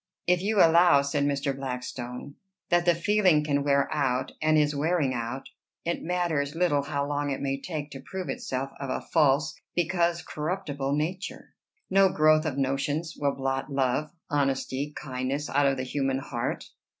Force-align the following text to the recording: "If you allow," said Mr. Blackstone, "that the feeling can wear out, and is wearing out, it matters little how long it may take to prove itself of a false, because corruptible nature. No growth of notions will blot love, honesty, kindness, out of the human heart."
"If 0.25 0.41
you 0.41 0.57
allow," 0.63 1.03
said 1.03 1.25
Mr. 1.25 1.55
Blackstone, 1.55 2.33
"that 2.69 2.85
the 2.85 2.95
feeling 2.95 3.43
can 3.43 3.63
wear 3.63 3.87
out, 3.93 4.31
and 4.41 4.57
is 4.57 4.75
wearing 4.75 5.13
out, 5.13 5.47
it 5.85 6.01
matters 6.01 6.55
little 6.55 6.81
how 6.81 7.05
long 7.07 7.29
it 7.29 7.39
may 7.39 7.61
take 7.61 7.91
to 7.91 7.99
prove 7.99 8.27
itself 8.27 8.71
of 8.79 8.89
a 8.89 8.99
false, 9.13 9.53
because 9.75 10.23
corruptible 10.23 10.95
nature. 10.95 11.53
No 11.87 12.09
growth 12.09 12.47
of 12.47 12.57
notions 12.57 13.13
will 13.15 13.35
blot 13.35 13.71
love, 13.71 14.09
honesty, 14.27 14.91
kindness, 14.95 15.51
out 15.51 15.67
of 15.67 15.77
the 15.77 15.83
human 15.83 16.17
heart." 16.17 16.65